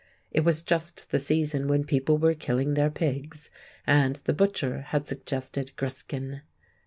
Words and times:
It 0.31 0.39
was 0.41 0.63
just 0.63 1.11
the 1.11 1.19
season 1.19 1.67
when 1.67 1.83
people 1.83 2.17
were 2.17 2.33
killing 2.33 2.73
their 2.73 2.89
pigs, 2.89 3.51
and 3.85 4.15
the 4.23 4.33
butcher 4.33 4.81
had 4.87 5.05
suggested 5.05 5.73
griskin. 5.75 6.41